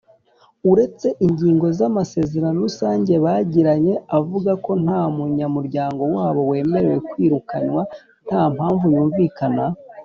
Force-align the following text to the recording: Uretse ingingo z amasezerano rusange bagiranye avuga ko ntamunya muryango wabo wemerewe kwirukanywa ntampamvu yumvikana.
Uretse 0.71 1.07
ingingo 1.25 1.65
z 1.77 1.79
amasezerano 1.89 2.57
rusange 2.65 3.13
bagiranye 3.25 3.93
avuga 4.17 4.51
ko 4.65 4.71
ntamunya 4.83 5.45
muryango 5.55 6.01
wabo 6.15 6.41
wemerewe 6.49 6.97
kwirukanywa 7.09 7.83
ntampamvu 8.25 8.85
yumvikana. 8.95 9.63